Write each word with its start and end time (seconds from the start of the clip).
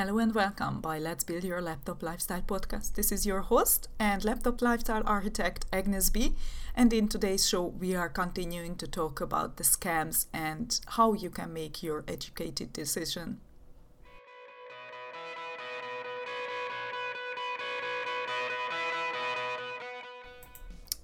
Hello 0.00 0.16
and 0.16 0.34
welcome 0.34 0.80
by 0.80 0.98
Let's 0.98 1.24
Build 1.24 1.44
Your 1.44 1.60
Laptop 1.60 2.02
Lifestyle 2.02 2.40
podcast. 2.40 2.94
This 2.94 3.12
is 3.12 3.26
your 3.26 3.42
host 3.42 3.88
and 3.98 4.24
laptop 4.24 4.62
lifestyle 4.62 5.02
architect 5.04 5.66
Agnes 5.74 6.08
B. 6.08 6.36
And 6.74 6.90
in 6.94 7.06
today's 7.06 7.46
show, 7.46 7.66
we 7.66 7.94
are 7.94 8.08
continuing 8.08 8.76
to 8.76 8.86
talk 8.86 9.20
about 9.20 9.58
the 9.58 9.62
scams 9.62 10.24
and 10.32 10.80
how 10.86 11.12
you 11.12 11.28
can 11.28 11.52
make 11.52 11.82
your 11.82 12.02
educated 12.08 12.72
decision. 12.72 13.40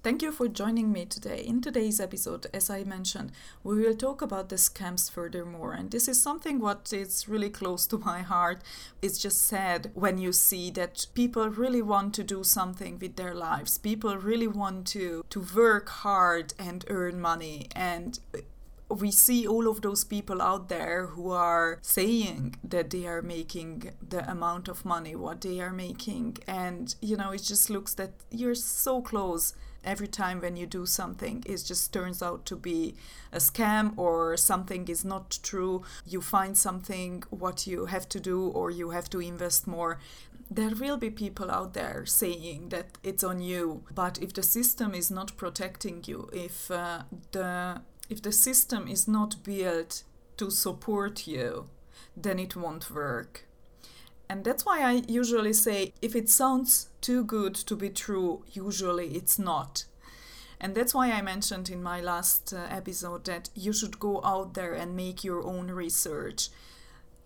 Thank 0.07 0.21
you 0.21 0.31
for 0.31 0.47
joining 0.47 0.93
me 0.93 1.03
today. 1.03 1.43
In 1.45 1.59
today's 1.59 1.99
episode, 1.99 2.47
as 2.53 2.69
I 2.69 2.85
mentioned, 2.85 3.33
we 3.61 3.81
will 3.81 3.93
talk 3.93 4.21
about 4.21 4.47
the 4.47 4.55
scams 4.55 5.11
furthermore. 5.11 5.73
And 5.73 5.91
this 5.91 6.07
is 6.07 6.17
something 6.17 6.61
what 6.61 6.93
is 6.93 7.27
really 7.27 7.49
close 7.49 7.85
to 7.87 7.97
my 7.97 8.21
heart. 8.21 8.61
It's 9.01 9.17
just 9.17 9.41
sad 9.41 9.91
when 9.95 10.17
you 10.17 10.31
see 10.31 10.71
that 10.71 11.07
people 11.13 11.49
really 11.49 11.81
want 11.81 12.13
to 12.13 12.23
do 12.23 12.45
something 12.45 12.97
with 12.99 13.17
their 13.17 13.35
lives. 13.35 13.77
People 13.77 14.15
really 14.15 14.47
want 14.47 14.87
to 14.95 15.25
to 15.29 15.45
work 15.53 15.89
hard 15.89 16.53
and 16.57 16.85
earn 16.87 17.19
money 17.19 17.67
and 17.75 18.17
we 18.89 19.11
see 19.11 19.45
all 19.45 19.67
of 19.67 19.81
those 19.81 20.03
people 20.03 20.41
out 20.41 20.69
there 20.69 21.07
who 21.07 21.31
are 21.31 21.79
saying 21.81 22.55
that 22.63 22.89
they 22.89 23.05
are 23.05 23.21
making 23.21 23.91
the 24.07 24.29
amount 24.29 24.67
of 24.67 24.85
money 24.85 25.15
what 25.15 25.41
they 25.41 25.59
are 25.59 25.73
making. 25.73 26.37
And 26.47 26.95
you 27.01 27.17
know 27.17 27.31
it 27.31 27.43
just 27.43 27.69
looks 27.69 27.93
that 27.95 28.11
you're 28.31 28.55
so 28.55 29.01
close. 29.01 29.53
Every 29.83 30.07
time 30.07 30.41
when 30.41 30.57
you 30.57 30.65
do 30.65 30.85
something 30.85 31.43
it 31.45 31.63
just 31.65 31.93
turns 31.93 32.21
out 32.21 32.45
to 32.47 32.55
be 32.55 32.95
a 33.31 33.37
scam 33.37 33.97
or 33.97 34.35
something 34.35 34.87
is 34.87 35.05
not 35.05 35.39
true. 35.43 35.83
You 36.05 36.21
find 36.21 36.57
something 36.57 37.23
what 37.29 37.67
you 37.67 37.85
have 37.85 38.09
to 38.09 38.19
do 38.19 38.47
or 38.47 38.69
you 38.71 38.89
have 38.91 39.09
to 39.11 39.19
invest 39.19 39.67
more. 39.67 39.99
There 40.49 40.75
will 40.75 40.97
be 40.97 41.09
people 41.09 41.51
out 41.51 41.73
there 41.73 42.05
saying 42.05 42.69
that 42.69 42.97
it's 43.03 43.23
on 43.23 43.41
you. 43.41 43.83
But 43.93 44.17
if 44.21 44.33
the 44.33 44.43
system 44.43 44.93
is 44.93 45.11
not 45.11 45.35
protecting 45.37 46.03
you 46.05 46.29
if 46.33 46.71
uh, 46.71 47.03
the 47.31 47.81
if 48.09 48.21
the 48.21 48.31
system 48.31 48.87
is 48.87 49.07
not 49.07 49.43
built 49.43 50.03
to 50.37 50.49
support 50.49 51.27
you 51.27 51.69
then 52.15 52.39
it 52.39 52.55
won't 52.55 52.89
work 52.91 53.47
and 54.29 54.43
that's 54.43 54.65
why 54.65 54.81
I 54.81 55.03
usually 55.07 55.53
say 55.53 55.93
if 56.01 56.15
it 56.15 56.29
sounds 56.29 56.89
too 57.01 57.23
good 57.23 57.55
to 57.55 57.75
be 57.75 57.89
true, 57.89 58.43
usually 58.51 59.15
it's 59.15 59.39
not. 59.39 59.85
And 60.59 60.75
that's 60.75 60.93
why 60.93 61.11
I 61.11 61.21
mentioned 61.21 61.69
in 61.69 61.83
my 61.83 62.01
last 62.01 62.53
uh, 62.53 62.65
episode 62.69 63.25
that 63.25 63.49
you 63.55 63.71
should 63.71 63.99
go 63.99 64.21
out 64.23 64.53
there 64.53 64.73
and 64.73 64.95
make 64.95 65.23
your 65.23 65.43
own 65.43 65.69
research. 65.71 66.49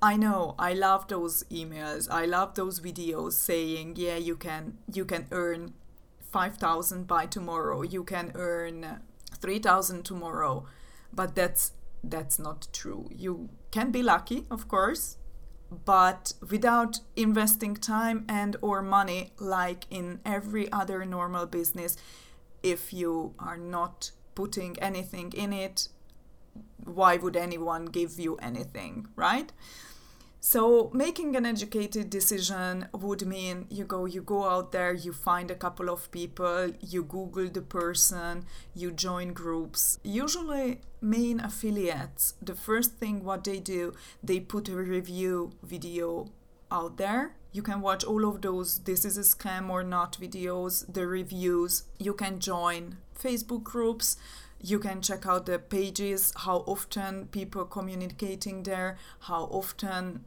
I 0.02 0.18
know, 0.18 0.56
I 0.60 0.74
love 0.74 1.08
those 1.08 1.44
emails. 1.46 2.10
I 2.10 2.26
love 2.26 2.56
those 2.56 2.80
videos 2.80 3.34
saying, 3.34 3.94
yeah, 3.96 4.18
you 4.18 4.36
can 4.36 4.78
you 4.92 5.06
can 5.06 5.28
earn 5.32 5.74
5000 6.32 7.08
by 7.08 7.26
tomorrow. 7.26 7.84
You 7.84 8.04
can 8.04 8.32
earn 8.36 9.02
3000 9.42 10.04
tomorrow. 10.04 10.66
But 11.14 11.36
that's 11.36 11.74
that's 12.04 12.40
not 12.40 12.68
true. 12.74 13.10
You 13.16 13.50
can 13.72 13.92
be 13.92 14.02
lucky, 14.02 14.46
of 14.50 14.68
course, 14.68 15.18
but 15.86 16.34
without 16.50 17.00
investing 17.16 17.76
time 17.76 18.26
and 18.28 18.58
or 18.62 18.82
money 18.82 19.32
like 19.40 19.86
in 19.90 20.20
every 20.26 20.72
other 20.72 21.06
normal 21.06 21.46
business 21.46 21.96
if 22.62 22.94
you 22.94 23.34
are 23.40 23.58
not 23.58 24.12
putting 24.36 24.78
anything 24.80 25.32
in 25.32 25.54
it 25.54 25.88
why 26.84 27.16
would 27.16 27.36
anyone 27.38 27.86
give 27.86 28.20
you 28.20 28.36
anything 28.38 29.08
right 29.16 29.54
so 30.44 30.90
making 30.92 31.36
an 31.36 31.46
educated 31.46 32.10
decision 32.10 32.88
would 32.94 33.28
mean 33.28 33.68
you 33.70 33.86
go 33.86 34.06
you 34.06 34.24
go 34.24 34.50
out 34.50 34.72
there, 34.72 34.92
you 34.92 35.14
find 35.14 35.52
a 35.52 35.56
couple 35.56 35.88
of 35.88 36.12
people, 36.12 36.72
you 36.82 37.04
google 37.04 37.48
the 37.48 37.62
person, 37.62 38.46
you 38.74 38.92
join 38.92 39.34
groups. 39.34 40.00
Usually 40.04 40.82
main 41.00 41.40
affiliates, 41.40 42.34
the 42.42 42.56
first 42.56 42.96
thing 42.96 43.24
what 43.24 43.44
they 43.44 43.60
do, 43.60 43.94
they 44.24 44.40
put 44.40 44.68
a 44.68 44.76
review 44.76 45.52
video 45.62 46.32
out 46.72 46.98
there. 46.98 47.36
You 47.52 47.62
can 47.62 47.80
watch 47.80 48.04
all 48.04 48.28
of 48.28 48.42
those 48.42 48.80
this 48.80 49.06
is 49.06 49.20
a 49.20 49.22
scam 49.22 49.70
or 49.70 49.84
not 49.84 50.18
videos, 50.20 50.92
the 50.92 51.06
reviews. 51.06 51.84
You 52.00 52.16
can 52.16 52.40
join 52.40 52.98
Facebook 53.16 53.62
groups 53.62 54.18
you 54.64 54.78
can 54.78 55.02
check 55.02 55.26
out 55.26 55.46
the 55.48 55.58
pages 55.58 56.34
how 56.38 56.58
often 56.68 57.26
people 57.32 57.66
communicating 57.66 58.62
there 58.64 58.98
how 59.22 59.46
often 59.46 60.24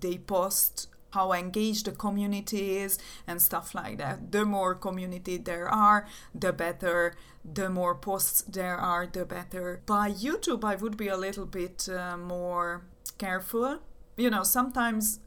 they 0.00 0.18
post 0.18 0.88
how 1.10 1.32
engaged 1.32 1.86
the 1.86 1.92
community 1.92 2.76
is 2.76 2.98
and 3.26 3.40
stuff 3.40 3.74
like 3.74 3.98
that. 3.98 4.30
The 4.30 4.44
more 4.44 4.74
community 4.74 5.38
there 5.38 5.68
are, 5.68 6.06
the 6.34 6.52
better. 6.52 7.14
The 7.44 7.70
more 7.70 7.94
posts 7.94 8.42
there 8.42 8.76
are, 8.76 9.06
the 9.06 9.24
better. 9.24 9.80
By 9.86 10.10
YouTube, 10.10 10.64
I 10.64 10.76
would 10.76 10.96
be 10.96 11.08
a 11.08 11.16
little 11.16 11.46
bit 11.46 11.88
uh, 11.88 12.16
more 12.18 12.84
careful. 13.16 13.78
You 14.16 14.30
know, 14.30 14.42
sometimes 14.42 15.20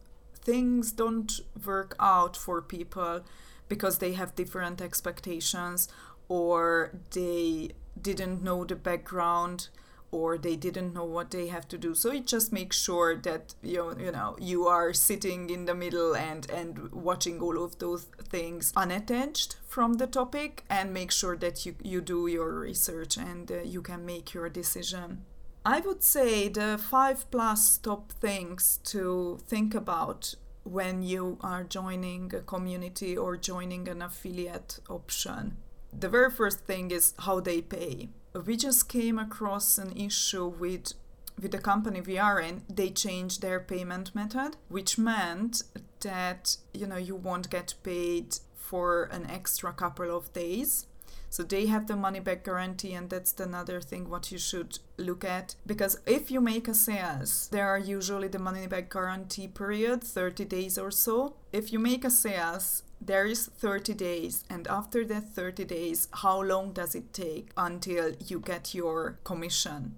things 0.43 0.91
don't 0.91 1.39
work 1.65 1.95
out 1.99 2.37
for 2.37 2.61
people 2.61 3.21
because 3.67 3.97
they 3.97 4.13
have 4.13 4.35
different 4.35 4.81
expectations 4.81 5.87
or 6.27 6.91
they 7.11 7.71
didn't 7.99 8.43
know 8.43 8.63
the 8.65 8.75
background 8.75 9.69
or 10.11 10.37
they 10.37 10.55
didn't 10.55 10.93
know 10.93 11.05
what 11.05 11.31
they 11.31 11.47
have 11.47 11.67
to 11.69 11.77
do. 11.77 11.95
So 11.95 12.11
it 12.11 12.27
just 12.27 12.51
makes 12.51 12.77
sure 12.77 13.15
that 13.15 13.55
you 13.63 13.95
you 13.99 14.11
know 14.11 14.35
you 14.39 14.67
are 14.67 14.93
sitting 14.93 15.49
in 15.49 15.65
the 15.65 15.73
middle 15.73 16.15
and 16.15 16.49
and 16.51 16.91
watching 16.91 17.41
all 17.41 17.63
of 17.63 17.79
those 17.79 18.03
things 18.29 18.73
unattached 18.75 19.55
from 19.67 19.93
the 19.93 20.07
topic 20.07 20.63
and 20.69 20.93
make 20.93 21.11
sure 21.11 21.37
that 21.37 21.65
you 21.65 21.75
you 21.83 22.01
do 22.01 22.27
your 22.27 22.59
research 22.59 23.17
and 23.17 23.51
uh, 23.51 23.61
you 23.63 23.81
can 23.81 24.05
make 24.05 24.33
your 24.33 24.49
decision. 24.49 25.25
I 25.63 25.79
would 25.79 26.03
say 26.03 26.49
the 26.49 26.77
five 26.77 27.29
plus 27.29 27.77
top 27.77 28.11
things 28.11 28.79
to 28.85 29.39
think 29.47 29.75
about 29.75 30.35
when 30.63 31.03
you 31.03 31.37
are 31.41 31.63
joining 31.63 32.33
a 32.35 32.41
community 32.41 33.15
or 33.15 33.37
joining 33.37 33.87
an 33.87 34.01
affiliate 34.01 34.79
option. 34.89 35.57
The 35.93 36.09
very 36.09 36.31
first 36.31 36.61
thing 36.61 36.91
is 36.91 37.13
how 37.19 37.39
they 37.39 37.61
pay 37.61 38.09
we 38.33 38.55
just 38.55 38.87
came 38.87 39.19
across 39.19 39.77
an 39.77 39.95
issue 39.95 40.47
with 40.47 40.93
with 41.41 41.51
the 41.51 41.57
company 41.57 42.01
we 42.01 42.19
are 42.19 42.39
in, 42.39 42.61
they 42.69 42.89
changed 42.89 43.41
their 43.41 43.59
payment 43.59 44.13
method, 44.13 44.57
which 44.69 44.97
meant 44.97 45.63
that 46.01 46.57
you 46.73 46.85
know 46.85 46.97
you 46.97 47.15
won't 47.15 47.49
get 47.49 47.73
paid 47.83 48.37
for 48.55 49.03
an 49.05 49.29
extra 49.29 49.73
couple 49.73 50.15
of 50.15 50.31
days. 50.33 50.85
So 51.29 51.43
they 51.43 51.67
have 51.67 51.87
the 51.87 51.95
money 51.95 52.19
back 52.19 52.43
guarantee, 52.43 52.93
and 52.93 53.09
that's 53.09 53.39
another 53.39 53.79
thing 53.79 54.09
what 54.09 54.31
you 54.33 54.37
should 54.37 54.79
look 54.97 55.23
at. 55.23 55.55
Because 55.65 55.97
if 56.05 56.29
you 56.29 56.41
make 56.41 56.67
a 56.67 56.73
sales, 56.73 57.47
there 57.51 57.69
are 57.69 57.79
usually 57.79 58.27
the 58.27 58.37
money 58.37 58.67
back 58.67 58.91
guarantee 58.91 59.47
period, 59.47 60.03
30 60.03 60.43
days 60.43 60.77
or 60.77 60.91
so. 60.91 61.35
If 61.53 61.71
you 61.71 61.79
make 61.79 62.03
a 62.03 62.11
sales 62.11 62.83
there 63.01 63.25
is 63.25 63.47
30 63.47 63.93
days 63.95 64.43
and 64.49 64.67
after 64.67 65.03
that 65.05 65.29
30 65.29 65.65
days 65.65 66.07
how 66.23 66.41
long 66.41 66.71
does 66.71 66.95
it 66.95 67.13
take 67.13 67.49
until 67.57 68.13
you 68.25 68.39
get 68.39 68.75
your 68.75 69.17
commission 69.23 69.95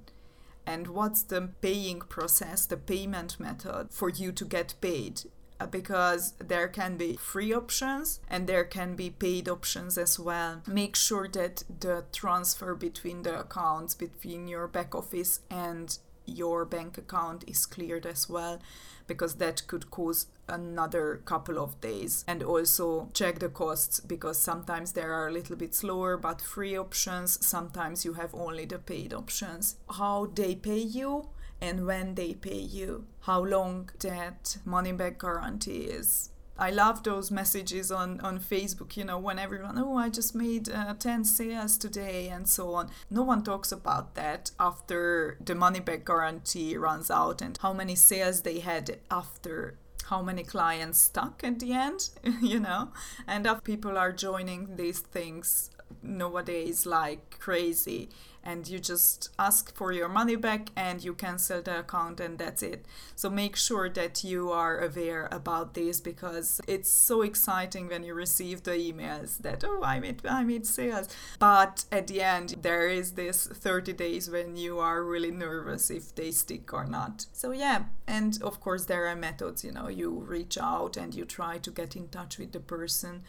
and 0.66 0.88
what's 0.88 1.24
the 1.24 1.50
paying 1.62 2.00
process 2.00 2.66
the 2.66 2.78
payment 2.78 3.40
method 3.40 3.88
for 3.92 4.10
you 4.10 4.32
to 4.32 4.46
get 4.46 4.74
paid 4.80 5.24
uh, 5.60 5.68
because 5.68 6.34
there 6.40 6.68
can 6.68 6.98
be 6.98 7.16
free 7.16 7.54
options 7.54 8.20
and 8.30 8.48
there 8.48 8.64
can 8.64 8.96
be 8.96 9.10
paid 9.10 9.48
options 9.48 9.98
as 9.98 10.20
well. 10.20 10.62
Make 10.68 10.96
sure 10.96 11.28
that 11.30 11.64
the 11.80 12.06
transfer 12.12 12.76
between 12.76 13.22
the 13.22 13.40
accounts, 13.40 13.94
between 13.96 14.48
your 14.48 14.68
back 14.68 14.96
office 14.96 15.42
and 15.50 15.98
your 16.26 16.66
bank 16.66 16.98
account 16.98 17.44
is 17.48 17.66
cleared 17.66 18.06
as 18.06 18.30
well 18.30 18.60
because 19.08 19.36
that 19.36 19.68
could 19.68 19.92
cause 19.92 20.28
another 20.48 21.22
couple 21.26 21.60
of 21.60 21.80
days. 21.82 22.24
And 22.28 22.42
also 22.42 23.10
check 23.14 23.40
the 23.40 23.50
costs 23.50 24.00
because 24.00 24.38
sometimes 24.38 24.94
there 24.94 25.14
are 25.14 25.28
a 25.28 25.32
little 25.32 25.56
bit 25.56 25.76
slower 25.76 26.18
but 26.18 26.42
free 26.42 26.78
options 26.78 27.46
sometimes 27.46 28.06
you 28.06 28.14
have 28.14 28.34
only 28.34 28.66
the 28.66 28.80
paid 28.80 29.14
options. 29.14 29.78
How 29.90 30.28
they 30.34 30.56
pay 30.56 30.80
you 30.80 31.30
and 31.64 31.86
when 31.86 32.16
they 32.16 32.34
pay 32.34 32.60
you 32.60 33.06
how 33.22 33.42
long 33.42 33.90
that 34.00 34.58
money 34.66 34.92
back 34.92 35.18
guarantee 35.18 35.84
is 35.84 36.30
I 36.58 36.70
love 36.70 37.04
those 37.04 37.32
messages 37.32 37.92
on, 37.92 38.20
on 38.22 38.40
Facebook, 38.40 38.96
you 38.96 39.04
know, 39.04 39.18
when 39.18 39.40
everyone, 39.40 39.78
oh, 39.78 39.98
I 39.98 40.10
just 40.10 40.36
made 40.36 40.70
uh, 40.70 40.94
10 40.94 41.26
sales 41.26 41.78
today 41.78 42.30
and 42.30 42.48
so 42.48 42.74
on. 42.76 42.90
No 43.10 43.24
one 43.24 43.44
talks 43.44 43.72
about 43.72 44.16
that 44.16 44.52
after 44.60 45.38
the 45.44 45.56
money 45.56 45.80
back 45.80 46.06
guarantee 46.06 46.78
runs 46.78 47.10
out 47.10 47.42
and 47.42 47.58
how 47.62 47.74
many 47.74 47.96
sales 47.96 48.42
they 48.42 48.60
had 48.60 49.00
after 49.10 49.78
how 50.08 50.22
many 50.22 50.44
clients 50.44 51.00
stuck 51.00 51.44
at 51.44 51.60
the 51.60 51.74
end, 51.74 52.10
you 52.42 52.60
know, 52.60 52.90
and 53.26 53.46
if 53.48 53.64
people 53.64 53.98
are 53.98 54.12
joining 54.12 54.76
these 54.76 55.00
things 55.00 55.72
nowadays 56.02 56.86
like 56.86 57.40
crazy 57.40 58.10
and 58.44 58.68
you 58.68 58.78
just 58.78 59.30
ask 59.40 59.74
for 59.74 59.92
your 59.92 60.10
money 60.10 60.36
back 60.36 60.70
and 60.76 61.04
you 61.04 61.14
cancel 61.14 61.62
the 61.62 61.80
account 61.80 62.20
and 62.20 62.38
that's 62.38 62.62
it. 62.62 62.86
So 63.16 63.30
make 63.30 63.56
sure 63.56 63.90
that 63.90 64.24
you 64.24 64.52
are 64.52 64.80
aware 64.80 65.30
about 65.32 65.74
this 65.74 66.02
because 66.02 66.60
it's 66.68 66.90
so 66.90 67.22
exciting 67.22 67.88
when 67.88 68.04
you 68.04 68.14
receive 68.14 68.64
the 68.64 68.72
emails 68.72 69.38
that 69.40 69.64
oh 69.66 69.82
I 69.84 70.00
made 70.00 70.26
I 70.26 70.44
made 70.44 70.66
sales. 70.66 71.08
But 71.40 71.86
at 71.92 72.08
the 72.08 72.22
end 72.22 72.56
there 72.62 72.90
is 72.90 73.14
this 73.14 73.48
30 73.48 73.94
days 73.94 74.30
when 74.30 74.58
you 74.58 74.80
are 74.80 75.04
really 75.04 75.32
nervous 75.32 75.90
if 75.90 76.14
they 76.14 76.32
stick 76.32 76.74
or 76.74 76.86
not. 76.86 77.28
So 77.32 77.52
yeah, 77.52 77.84
and 78.08 78.42
of 78.42 78.60
course 78.60 78.86
there 78.86 79.08
are 79.08 79.16
methods, 79.16 79.64
you 79.64 79.72
know, 79.72 79.88
you 79.88 80.10
reach 80.10 80.58
out 80.58 80.98
and 80.98 81.16
you 81.16 81.24
try 81.24 81.60
to 81.60 81.72
get 81.72 81.96
in 81.96 82.10
touch 82.10 82.38
with 82.38 82.52
the 82.52 82.60
person 82.60 83.24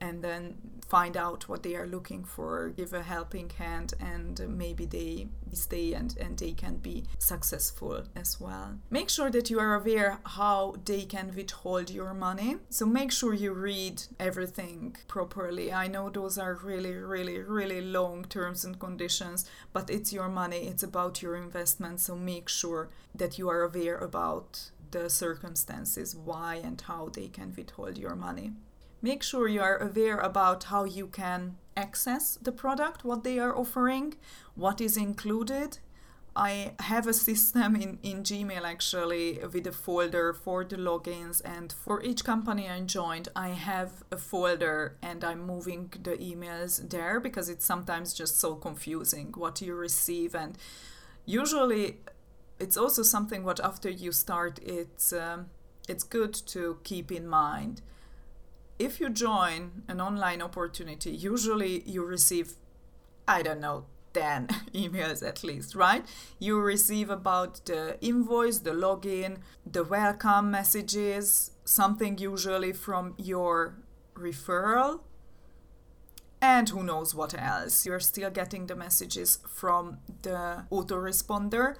and 0.00 0.22
then 0.22 0.56
find 0.88 1.16
out 1.16 1.48
what 1.48 1.62
they 1.62 1.76
are 1.76 1.86
looking 1.86 2.24
for, 2.24 2.70
give 2.70 2.92
a 2.92 3.02
helping 3.02 3.48
hand, 3.50 3.94
and 4.00 4.40
maybe 4.48 4.84
they 4.84 5.28
stay 5.52 5.92
and, 5.92 6.16
and 6.18 6.36
they 6.38 6.52
can 6.52 6.76
be 6.78 7.04
successful 7.18 8.02
as 8.16 8.40
well. 8.40 8.78
Make 8.90 9.08
sure 9.08 9.30
that 9.30 9.50
you 9.50 9.60
are 9.60 9.74
aware 9.74 10.18
how 10.24 10.76
they 10.84 11.02
can 11.02 11.32
withhold 11.36 11.90
your 11.90 12.12
money. 12.12 12.56
So 12.70 12.86
make 12.86 13.12
sure 13.12 13.34
you 13.34 13.52
read 13.52 14.02
everything 14.18 14.96
properly. 15.06 15.72
I 15.72 15.86
know 15.86 16.10
those 16.10 16.38
are 16.38 16.54
really, 16.54 16.94
really, 16.94 17.38
really 17.38 17.80
long 17.80 18.24
terms 18.24 18.64
and 18.64 18.78
conditions, 18.78 19.48
but 19.72 19.90
it's 19.90 20.12
your 20.12 20.28
money, 20.28 20.66
it's 20.66 20.82
about 20.82 21.22
your 21.22 21.36
investment. 21.36 22.00
So 22.00 22.16
make 22.16 22.48
sure 22.48 22.88
that 23.14 23.38
you 23.38 23.48
are 23.48 23.62
aware 23.62 23.98
about 23.98 24.70
the 24.90 25.08
circumstances, 25.08 26.16
why 26.16 26.56
and 26.56 26.80
how 26.80 27.10
they 27.12 27.28
can 27.28 27.54
withhold 27.56 27.96
your 27.96 28.16
money 28.16 28.54
make 29.02 29.22
sure 29.22 29.48
you 29.48 29.60
are 29.60 29.78
aware 29.78 30.18
about 30.18 30.64
how 30.64 30.84
you 30.84 31.06
can 31.06 31.56
access 31.76 32.38
the 32.42 32.52
product, 32.52 33.04
what 33.04 33.24
they 33.24 33.38
are 33.38 33.56
offering, 33.56 34.14
what 34.54 34.80
is 34.80 34.96
included. 34.96 35.78
I 36.36 36.72
have 36.78 37.06
a 37.08 37.12
system 37.12 37.74
in, 37.74 37.98
in 38.02 38.22
Gmail 38.22 38.62
actually 38.62 39.40
with 39.52 39.66
a 39.66 39.72
folder 39.72 40.32
for 40.32 40.64
the 40.64 40.76
logins, 40.76 41.42
and 41.44 41.72
for 41.72 42.02
each 42.02 42.24
company 42.24 42.68
I 42.68 42.80
joined, 42.82 43.28
I 43.34 43.48
have 43.48 44.04
a 44.12 44.16
folder 44.16 44.96
and 45.02 45.24
I'm 45.24 45.44
moving 45.44 45.92
the 46.02 46.16
emails 46.16 46.88
there 46.88 47.18
because 47.18 47.48
it's 47.48 47.64
sometimes 47.64 48.14
just 48.14 48.38
so 48.38 48.54
confusing 48.54 49.32
what 49.36 49.60
you 49.60 49.74
receive. 49.74 50.34
And 50.34 50.56
usually, 51.26 51.96
it's 52.60 52.76
also 52.76 53.02
something 53.02 53.42
what 53.42 53.58
after 53.58 53.90
you 53.90 54.12
start, 54.12 54.60
it's 54.62 55.12
um, 55.12 55.46
it's 55.88 56.04
good 56.04 56.32
to 56.32 56.78
keep 56.84 57.10
in 57.10 57.26
mind 57.26 57.82
if 58.80 58.98
you 58.98 59.10
join 59.10 59.82
an 59.88 60.00
online 60.00 60.40
opportunity, 60.40 61.10
usually 61.10 61.82
you 61.82 62.02
receive, 62.02 62.54
I 63.28 63.42
don't 63.42 63.60
know, 63.60 63.84
10 64.14 64.46
emails 64.74 65.22
at 65.22 65.44
least, 65.44 65.74
right? 65.74 66.04
You 66.38 66.58
receive 66.58 67.10
about 67.10 67.60
the 67.66 67.98
invoice, 68.00 68.60
the 68.60 68.70
login, 68.70 69.36
the 69.70 69.84
welcome 69.84 70.50
messages, 70.50 71.50
something 71.64 72.16
usually 72.16 72.72
from 72.72 73.14
your 73.18 73.76
referral, 74.14 75.00
and 76.40 76.70
who 76.70 76.82
knows 76.82 77.14
what 77.14 77.34
else. 77.38 77.84
You're 77.84 78.00
still 78.00 78.30
getting 78.30 78.66
the 78.66 78.76
messages 78.76 79.40
from 79.46 79.98
the 80.22 80.64
autoresponder, 80.72 81.76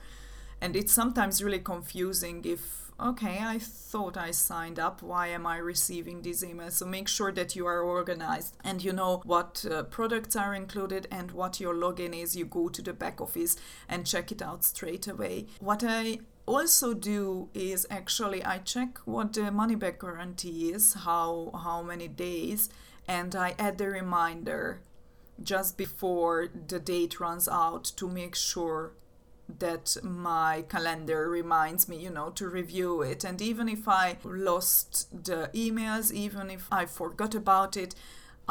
and 0.61 0.77
it's 0.77 0.93
sometimes 0.93 1.43
really 1.43 1.61
confusing 1.61 2.43
if 2.45 2.90
okay, 3.03 3.39
I 3.43 3.59
thought 3.59 4.17
I 4.17 4.31
signed 4.31 4.79
up. 4.79 5.03
Why 5.03 5.29
am 5.29 5.47
I 5.47 5.57
receiving 5.59 6.23
these 6.23 6.43
emails? 6.43 6.73
So 6.73 6.87
make 6.87 7.09
sure 7.09 7.33
that 7.33 7.57
you 7.57 7.67
are 7.67 7.81
organized 7.81 8.57
and 8.63 8.83
you 8.83 8.93
know 8.93 9.23
what 9.25 9.65
uh, 9.71 9.85
products 9.85 10.37
are 10.37 10.55
included 10.55 11.09
and 11.11 11.31
what 11.33 11.61
your 11.61 11.75
login 11.75 12.15
is. 12.15 12.37
You 12.37 12.45
go 12.45 12.69
to 12.69 12.83
the 12.83 12.93
back 12.93 13.21
office 13.21 13.57
and 13.89 14.07
check 14.07 14.31
it 14.33 14.43
out 14.43 14.65
straight 14.65 15.09
away. 15.09 15.47
What 15.61 15.83
I 15.85 16.21
also 16.47 16.95
do 16.95 17.49
is 17.55 17.87
actually 17.91 18.45
I 18.45 18.59
check 18.59 18.99
what 19.05 19.33
the 19.33 19.51
money 19.51 19.75
back 19.75 20.01
guarantee 20.01 20.73
is, 20.73 20.95
how 20.95 21.51
how 21.65 21.83
many 21.83 22.09
days, 22.09 22.69
and 23.07 23.35
I 23.35 23.55
add 23.59 23.81
a 23.81 23.89
reminder 23.89 24.81
just 25.43 25.77
before 25.77 26.49
the 26.69 26.79
date 26.79 27.19
runs 27.21 27.49
out 27.49 27.85
to 27.97 28.09
make 28.09 28.35
sure 28.35 28.93
that 29.59 29.97
my 30.03 30.65
calendar 30.69 31.29
reminds 31.29 31.89
me, 31.89 31.99
you 31.99 32.11
know, 32.11 32.31
to 32.31 32.49
review 32.49 33.03
it. 33.03 33.25
And 33.25 33.41
even 33.43 33.69
if 33.69 33.89
I 33.89 34.17
lost 34.25 35.25
the 35.25 35.51
emails, 35.55 36.13
even 36.13 36.51
if 36.51 36.69
I 36.73 36.87
forgot 36.87 37.35
about 37.35 37.77
it, 37.77 37.95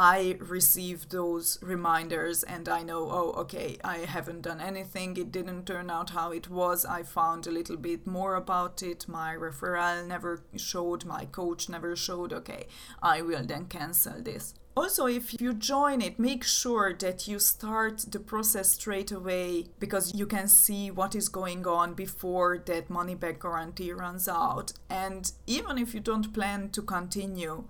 I 0.02 0.38
receive 0.40 1.10
those 1.10 1.60
reminders 1.62 2.44
and 2.44 2.70
I 2.70 2.84
know, 2.84 3.10
oh, 3.12 3.34
okay, 3.42 3.76
I 3.84 3.98
haven't 3.98 4.44
done 4.44 4.62
anything. 4.62 5.18
It 5.18 5.30
didn't 5.30 5.66
turn 5.66 5.90
out 5.90 6.12
how 6.12 6.32
it 6.32 6.50
was. 6.50 6.86
I 6.86 7.04
found 7.04 7.46
a 7.46 7.52
little 7.52 7.76
bit 7.76 8.08
more 8.08 8.36
about 8.36 8.82
it. 8.82 9.10
My 9.10 9.36
referral 9.36 10.08
never 10.08 10.42
showed, 10.56 11.04
my 11.04 11.26
coach 11.26 11.68
never 11.68 11.98
showed. 11.98 12.32
Okay, 12.32 12.68
I 13.04 13.22
will 13.22 13.44
then 13.44 13.66
cancel 13.66 14.22
this. 14.24 14.54
Also, 14.78 15.06
if 15.06 15.42
you 15.42 15.54
join 15.54 16.02
it, 16.02 16.18
make 16.18 16.46
sure 16.46 16.94
that 16.94 17.28
you 17.28 17.38
start 17.38 18.06
the 18.10 18.22
process 18.22 18.70
straight 18.70 19.12
away 19.12 19.66
because 19.80 20.16
you 20.16 20.26
can 20.26 20.48
see 20.48 20.90
what 20.90 21.14
is 21.14 21.28
going 21.28 21.68
on 21.68 21.94
before 21.94 22.64
that 22.68 22.90
money 22.90 23.16
back 23.16 23.42
guarantee 23.42 23.92
runs 23.92 24.30
out. 24.30 24.72
And 24.90 25.30
even 25.46 25.78
if 25.78 25.94
you 25.94 26.00
don't 26.00 26.34
plan 26.34 26.70
to 26.70 26.82
continue, 26.82 27.66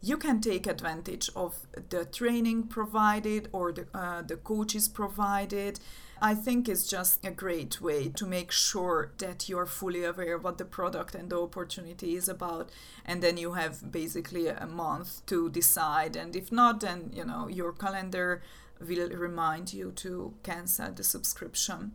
you 0.00 0.16
can 0.16 0.40
take 0.40 0.66
advantage 0.66 1.28
of 1.34 1.66
the 1.90 2.04
training 2.04 2.64
provided 2.64 3.48
or 3.52 3.72
the, 3.72 3.86
uh, 3.92 4.22
the 4.22 4.36
coaches 4.36 4.88
provided. 4.88 5.80
I 6.20 6.34
think 6.34 6.68
it's 6.68 6.88
just 6.88 7.24
a 7.24 7.30
great 7.30 7.80
way 7.80 8.08
to 8.08 8.26
make 8.26 8.50
sure 8.50 9.12
that 9.18 9.48
you're 9.48 9.66
fully 9.66 10.04
aware 10.04 10.38
what 10.38 10.58
the 10.58 10.64
product 10.64 11.14
and 11.14 11.30
the 11.30 11.40
opportunity 11.40 12.16
is 12.16 12.28
about. 12.28 12.70
And 13.04 13.22
then 13.22 13.36
you 13.36 13.52
have 13.52 13.92
basically 13.92 14.48
a 14.48 14.66
month 14.66 15.24
to 15.26 15.48
decide. 15.48 16.16
And 16.16 16.34
if 16.34 16.50
not, 16.50 16.80
then 16.80 17.10
you 17.12 17.24
know 17.24 17.48
your 17.48 17.72
calendar 17.72 18.42
will 18.80 19.10
remind 19.10 19.72
you 19.72 19.92
to 19.92 20.34
cancel 20.42 20.92
the 20.92 21.04
subscription. 21.04 21.92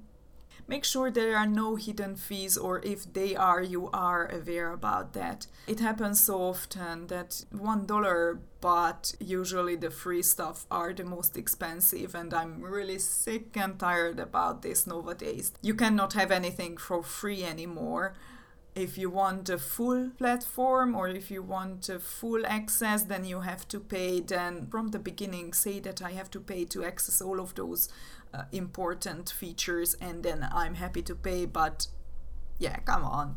Make 0.67 0.85
sure 0.85 1.11
there 1.11 1.35
are 1.35 1.45
no 1.45 1.75
hidden 1.75 2.15
fees, 2.15 2.57
or 2.57 2.79
if 2.83 3.11
they 3.11 3.35
are, 3.35 3.61
you 3.61 3.89
are 3.91 4.27
aware 4.31 4.71
about 4.71 5.13
that. 5.13 5.47
It 5.67 5.79
happens 5.81 6.23
so 6.23 6.41
often 6.41 7.07
that 7.07 7.43
one 7.51 7.85
dollar, 7.85 8.39
but 8.61 9.13
usually 9.19 9.75
the 9.75 9.91
free 9.91 10.21
stuff 10.21 10.65
are 10.71 10.93
the 10.93 11.03
most 11.03 11.37
expensive, 11.37 12.15
and 12.15 12.33
I'm 12.33 12.61
really 12.61 12.99
sick 12.99 13.57
and 13.57 13.77
tired 13.77 14.19
about 14.19 14.61
this 14.61 14.87
nowadays. 14.87 15.51
You 15.61 15.73
cannot 15.73 16.13
have 16.13 16.31
anything 16.31 16.77
for 16.77 17.03
free 17.03 17.43
anymore 17.43 18.13
if 18.75 18.97
you 18.97 19.09
want 19.09 19.49
a 19.49 19.57
full 19.57 20.09
platform 20.17 20.95
or 20.95 21.07
if 21.07 21.29
you 21.29 21.43
want 21.43 21.89
a 21.89 21.99
full 21.99 22.45
access 22.45 23.03
then 23.03 23.23
you 23.23 23.41
have 23.41 23.67
to 23.67 23.79
pay 23.79 24.19
then 24.19 24.67
from 24.67 24.87
the 24.89 24.99
beginning 24.99 25.53
say 25.53 25.79
that 25.79 26.01
i 26.01 26.11
have 26.11 26.29
to 26.31 26.39
pay 26.39 26.65
to 26.65 26.83
access 26.83 27.21
all 27.21 27.39
of 27.39 27.53
those 27.55 27.89
uh, 28.33 28.43
important 28.51 29.29
features 29.29 29.95
and 29.95 30.23
then 30.23 30.47
I'm 30.51 30.75
happy 30.75 31.01
to 31.03 31.15
pay. 31.15 31.45
But 31.45 31.87
yeah, 32.59 32.77
come 32.79 33.03
on. 33.03 33.35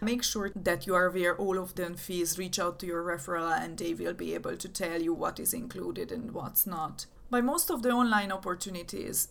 Make 0.00 0.22
sure 0.22 0.50
that 0.54 0.86
you 0.86 0.94
are 0.94 1.06
aware 1.06 1.36
all 1.36 1.58
of 1.58 1.74
the 1.74 1.94
fees. 1.94 2.38
Reach 2.38 2.58
out 2.58 2.78
to 2.78 2.86
your 2.86 3.02
referral 3.02 3.58
and 3.58 3.76
they 3.76 3.94
will 3.94 4.14
be 4.14 4.34
able 4.34 4.56
to 4.56 4.68
tell 4.68 5.02
you 5.02 5.12
what 5.12 5.40
is 5.40 5.52
included 5.52 6.12
and 6.12 6.32
what's 6.32 6.66
not. 6.66 7.06
By 7.30 7.40
most 7.40 7.70
of 7.70 7.82
the 7.82 7.90
online 7.90 8.32
opportunities, 8.32 9.28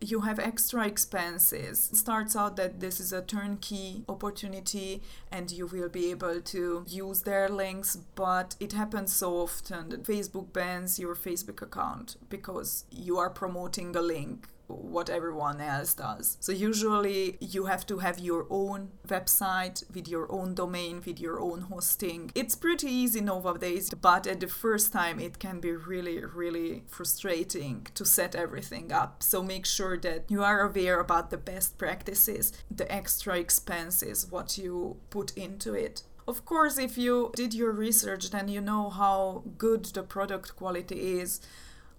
you 0.00 0.20
have 0.22 0.38
extra 0.38 0.86
expenses. 0.86 1.90
It 1.92 1.96
starts 1.96 2.34
out 2.34 2.56
that 2.56 2.80
this 2.80 3.00
is 3.00 3.12
a 3.12 3.20
turnkey 3.20 4.04
opportunity 4.08 5.02
and 5.30 5.50
you 5.50 5.66
will 5.66 5.88
be 5.88 6.10
able 6.10 6.40
to 6.40 6.84
use 6.88 7.22
their 7.22 7.48
links, 7.48 7.96
but 8.14 8.56
it 8.60 8.72
happens 8.72 9.12
so 9.12 9.38
often 9.38 9.90
that 9.90 10.04
Facebook 10.04 10.52
bans 10.52 10.98
your 10.98 11.14
Facebook 11.14 11.60
account 11.60 12.16
because 12.28 12.84
you 12.90 13.18
are 13.18 13.30
promoting 13.30 13.94
a 13.94 14.00
link 14.00 14.48
what 14.70 15.10
everyone 15.10 15.60
else 15.60 15.94
does. 15.94 16.36
So 16.40 16.52
usually 16.52 17.36
you 17.40 17.66
have 17.66 17.86
to 17.86 17.98
have 17.98 18.18
your 18.18 18.46
own 18.50 18.90
website 19.06 19.82
with 19.94 20.08
your 20.08 20.30
own 20.30 20.54
domain, 20.54 21.02
with 21.04 21.20
your 21.20 21.40
own 21.40 21.62
hosting. 21.62 22.30
It's 22.34 22.54
pretty 22.54 22.88
easy 22.88 23.20
nowadays, 23.20 23.90
but 23.90 24.26
at 24.26 24.40
the 24.40 24.48
first 24.48 24.92
time 24.92 25.20
it 25.20 25.38
can 25.38 25.60
be 25.60 25.72
really, 25.72 26.24
really 26.24 26.84
frustrating 26.88 27.86
to 27.94 28.04
set 28.04 28.34
everything 28.34 28.92
up. 28.92 29.22
So 29.22 29.42
make 29.42 29.66
sure 29.66 29.98
that 29.98 30.24
you 30.28 30.42
are 30.42 30.60
aware 30.60 31.00
about 31.00 31.30
the 31.30 31.38
best 31.38 31.78
practices, 31.78 32.52
the 32.70 32.90
extra 32.92 33.38
expenses, 33.38 34.26
what 34.30 34.58
you 34.58 34.96
put 35.10 35.36
into 35.36 35.74
it. 35.74 36.02
Of 36.28 36.44
course, 36.44 36.78
if 36.78 36.96
you 36.96 37.32
did 37.34 37.54
your 37.54 37.72
research, 37.72 38.30
then 38.30 38.46
you 38.48 38.60
know 38.60 38.90
how 38.90 39.42
good 39.58 39.84
the 39.86 40.02
product 40.02 40.54
quality 40.54 41.18
is 41.18 41.40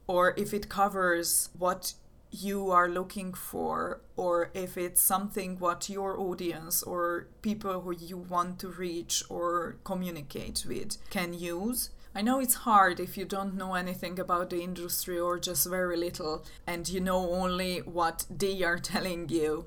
or 0.07 0.33
if 0.37 0.53
it 0.53 0.69
covers 0.69 1.49
what 1.57 1.93
you 2.31 2.71
are 2.71 2.87
looking 2.87 3.33
for 3.33 4.01
or 4.15 4.49
if 4.53 4.77
it's 4.77 5.01
something 5.01 5.59
what 5.59 5.89
your 5.89 6.17
audience 6.17 6.81
or 6.81 7.27
people 7.41 7.81
who 7.81 7.93
you 7.93 8.17
want 8.17 8.57
to 8.59 8.69
reach 8.69 9.21
or 9.29 9.75
communicate 9.83 10.65
with 10.67 10.97
can 11.09 11.33
use 11.33 11.89
I 12.13 12.21
know 12.21 12.41
it's 12.41 12.55
hard 12.55 12.99
if 12.99 13.17
you 13.17 13.23
don't 13.23 13.55
know 13.55 13.73
anything 13.73 14.19
about 14.19 14.49
the 14.49 14.61
industry 14.61 15.17
or 15.17 15.39
just 15.39 15.69
very 15.69 15.95
little 15.95 16.43
and 16.67 16.87
you 16.89 16.99
know 16.99 17.31
only 17.31 17.79
what 17.79 18.25
they 18.29 18.63
are 18.63 18.77
telling 18.91 19.29
you, 19.29 19.65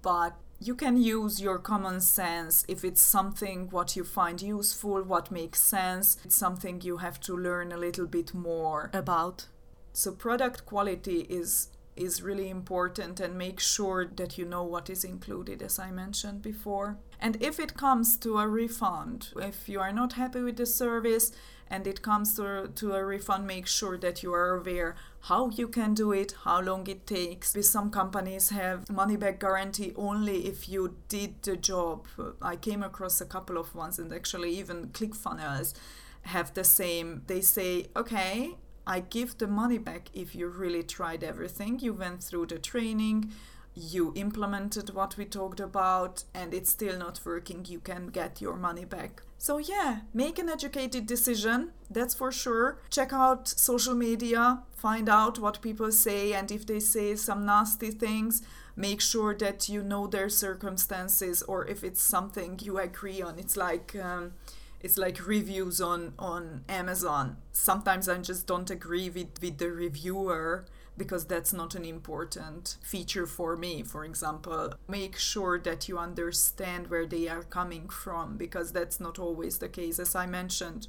but 0.00 0.36
you 0.60 0.76
can 0.76 0.96
use 1.02 1.40
your 1.40 1.58
common 1.58 2.00
sense 2.00 2.64
if 2.68 2.84
it's 2.84 3.00
something 3.00 3.70
what 3.70 3.96
you 3.96 4.04
find 4.04 4.40
useful, 4.40 5.02
what 5.02 5.32
makes 5.32 5.60
sense, 5.60 6.18
it's 6.24 6.36
something 6.36 6.80
you 6.80 6.98
have 6.98 7.18
to 7.20 7.36
learn 7.36 7.72
a 7.72 7.76
little 7.76 8.06
bit 8.06 8.34
more 8.34 8.90
about. 8.92 9.46
So 9.92 10.12
product 10.12 10.66
quality 10.66 11.26
is 11.28 11.70
is 12.00 12.22
really 12.22 12.48
important 12.48 13.20
and 13.20 13.36
make 13.36 13.60
sure 13.60 14.06
that 14.16 14.38
you 14.38 14.44
know 14.44 14.62
what 14.62 14.88
is 14.88 15.04
included 15.04 15.62
as 15.62 15.78
I 15.78 15.90
mentioned 15.90 16.42
before. 16.42 16.98
And 17.20 17.36
if 17.42 17.60
it 17.60 17.76
comes 17.76 18.16
to 18.18 18.38
a 18.38 18.48
refund, 18.48 19.28
if 19.36 19.68
you 19.68 19.80
are 19.80 19.92
not 19.92 20.14
happy 20.14 20.40
with 20.42 20.56
the 20.56 20.66
service, 20.66 21.32
and 21.70 21.86
it 21.86 22.02
comes 22.02 22.34
to, 22.34 22.68
to 22.74 22.94
a 22.94 23.04
refund, 23.04 23.46
make 23.46 23.66
sure 23.66 23.96
that 23.98 24.24
you 24.24 24.34
are 24.34 24.56
aware 24.56 24.96
how 25.20 25.50
you 25.50 25.68
can 25.68 25.94
do 25.94 26.10
it, 26.10 26.34
how 26.44 26.60
long 26.60 26.86
it 26.88 27.06
takes. 27.06 27.56
Some 27.70 27.90
companies 27.90 28.48
have 28.50 28.90
money 28.90 29.16
back 29.16 29.38
guarantee 29.38 29.92
only 29.96 30.46
if 30.46 30.68
you 30.68 30.96
did 31.08 31.42
the 31.42 31.56
job. 31.56 32.06
I 32.42 32.56
came 32.56 32.82
across 32.82 33.20
a 33.20 33.26
couple 33.26 33.56
of 33.56 33.74
ones, 33.74 34.00
and 34.00 34.12
actually, 34.12 34.50
even 34.58 34.88
ClickFunnels 34.88 35.74
have 36.22 36.52
the 36.54 36.64
same. 36.64 37.22
They 37.28 37.40
say, 37.40 37.86
okay, 37.94 38.56
I 38.90 38.98
give 38.98 39.38
the 39.38 39.46
money 39.46 39.78
back 39.78 40.10
if 40.14 40.34
you 40.34 40.48
really 40.48 40.82
tried 40.82 41.22
everything. 41.22 41.78
You 41.78 41.92
went 41.92 42.24
through 42.24 42.46
the 42.46 42.58
training, 42.58 43.30
you 43.72 44.12
implemented 44.16 44.92
what 44.92 45.16
we 45.16 45.26
talked 45.26 45.60
about, 45.60 46.24
and 46.34 46.52
it's 46.52 46.70
still 46.70 46.98
not 46.98 47.20
working. 47.24 47.64
You 47.68 47.78
can 47.78 48.08
get 48.08 48.40
your 48.40 48.56
money 48.56 48.84
back. 48.84 49.22
So, 49.38 49.58
yeah, 49.58 50.00
make 50.12 50.40
an 50.40 50.48
educated 50.48 51.06
decision, 51.06 51.70
that's 51.88 52.14
for 52.14 52.32
sure. 52.32 52.80
Check 52.90 53.12
out 53.12 53.46
social 53.46 53.94
media, 53.94 54.64
find 54.74 55.08
out 55.08 55.38
what 55.38 55.62
people 55.62 55.92
say, 55.92 56.32
and 56.32 56.50
if 56.50 56.66
they 56.66 56.80
say 56.80 57.14
some 57.14 57.46
nasty 57.46 57.92
things, 57.92 58.42
make 58.74 59.00
sure 59.00 59.36
that 59.36 59.68
you 59.68 59.84
know 59.84 60.08
their 60.08 60.28
circumstances 60.28 61.42
or 61.42 61.64
if 61.68 61.84
it's 61.84 62.02
something 62.02 62.58
you 62.60 62.76
agree 62.78 63.22
on. 63.22 63.38
It's 63.38 63.56
like, 63.56 63.94
um, 63.94 64.32
it's 64.80 64.96
like 64.96 65.26
reviews 65.26 65.80
on 65.80 66.14
on 66.18 66.64
Amazon. 66.68 67.36
Sometimes 67.52 68.08
I 68.08 68.18
just 68.18 68.46
don't 68.46 68.70
agree 68.70 69.10
with, 69.10 69.40
with 69.42 69.58
the 69.58 69.70
reviewer 69.70 70.64
because 70.96 71.24
that's 71.26 71.52
not 71.52 71.74
an 71.74 71.84
important 71.84 72.76
feature 72.82 73.26
for 73.26 73.56
me. 73.56 73.82
For 73.82 74.04
example, 74.04 74.74
make 74.88 75.16
sure 75.16 75.58
that 75.60 75.88
you 75.88 75.98
understand 75.98 76.88
where 76.88 77.06
they 77.06 77.28
are 77.28 77.42
coming 77.42 77.88
from 77.88 78.36
because 78.36 78.72
that's 78.72 79.00
not 79.00 79.18
always 79.18 79.58
the 79.58 79.68
case, 79.68 79.98
as 79.98 80.14
I 80.14 80.26
mentioned. 80.26 80.88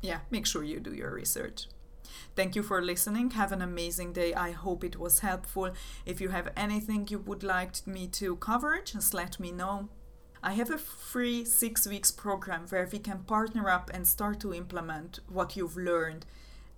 Yeah, 0.00 0.20
make 0.30 0.46
sure 0.46 0.62
you 0.62 0.78
do 0.78 0.94
your 0.94 1.12
research. 1.12 1.66
Thank 2.36 2.54
you 2.54 2.62
for 2.62 2.82
listening. 2.82 3.30
Have 3.30 3.52
an 3.52 3.62
amazing 3.62 4.12
day. 4.12 4.34
I 4.34 4.52
hope 4.52 4.84
it 4.84 4.98
was 4.98 5.20
helpful. 5.20 5.70
If 6.04 6.20
you 6.20 6.28
have 6.28 6.52
anything 6.56 7.08
you 7.08 7.18
would 7.18 7.42
like 7.42 7.86
me 7.86 8.06
to 8.08 8.36
cover, 8.36 8.80
just 8.84 9.14
let 9.14 9.40
me 9.40 9.50
know. 9.50 9.88
I 10.42 10.52
have 10.52 10.70
a 10.70 10.78
free 10.78 11.44
six 11.44 11.86
weeks 11.86 12.10
program 12.10 12.66
where 12.68 12.88
we 12.90 12.98
can 12.98 13.20
partner 13.20 13.68
up 13.68 13.90
and 13.92 14.06
start 14.06 14.40
to 14.40 14.54
implement 14.54 15.20
what 15.28 15.56
you've 15.56 15.76
learned 15.76 16.26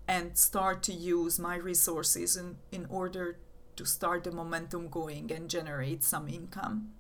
and 0.07 0.39
start 0.39 0.83
to 0.85 0.93
use 0.93 1.39
my 1.39 1.57
resources 1.57 2.37
in, 2.37 2.57
in 2.73 2.87
order 2.87 3.39
to 3.77 3.85
start 3.85 4.25
the 4.25 4.33
momentum 4.33 4.89
going 4.89 5.31
and 5.31 5.51
generate 5.51 6.03
some 6.03 6.29
income. 6.29 6.93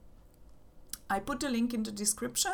I 1.10 1.18
put 1.20 1.42
a 1.42 1.48
link 1.48 1.72
in 1.72 1.82
the 1.82 1.90
description. 1.90 2.52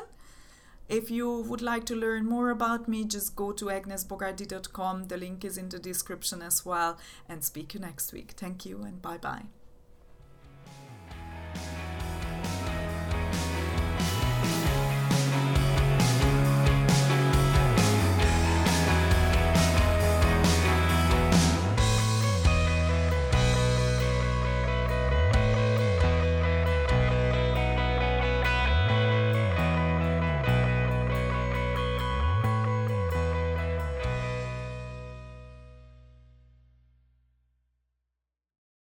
If 0.89 1.11
you 1.11 1.41
would 1.41 1.63
like 1.63 1.87
to 1.87 1.97
learn 1.97 2.27
more 2.27 2.51
about 2.51 2.89
me, 2.89 3.05
just 3.05 3.35
go 3.35 3.53
to 3.53 3.67
agnesbogardi.com. 3.67 5.05
The 5.05 5.17
link 5.17 5.45
is 5.45 5.59
in 5.59 5.71
the 5.71 5.79
description 5.79 6.43
as 6.43 6.65
well. 6.65 6.99
And 7.29 7.43
speak 7.43 7.75
you 7.75 7.81
next 7.81 8.13
week. 8.13 8.33
Thank 8.37 8.67
you 8.67 8.83
and 8.83 9.01
bye 9.01 9.19
bye. 9.19 9.47